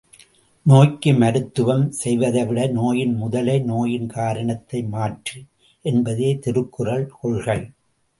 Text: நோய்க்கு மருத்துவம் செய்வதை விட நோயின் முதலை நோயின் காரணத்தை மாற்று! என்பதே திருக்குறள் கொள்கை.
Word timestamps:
நோய்க்கு 0.65 1.11
மருத்துவம் 1.13 1.83
செய்வதை 1.91 2.43
விட 2.45 2.61
நோயின் 2.69 3.13
முதலை 3.15 3.57
நோயின் 3.63 4.07
காரணத்தை 4.07 4.81
மாற்று! 4.87 5.37
என்பதே 5.85 6.31
திருக்குறள் 6.39 7.07
கொள்கை. 7.19 7.59